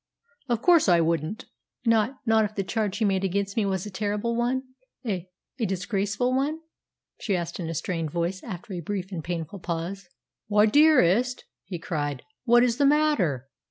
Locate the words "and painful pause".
9.11-10.09